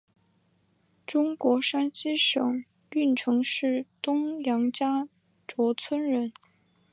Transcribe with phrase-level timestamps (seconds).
[1.05, 5.07] 中国山西省运城市东杨家
[5.47, 6.33] 卓村人。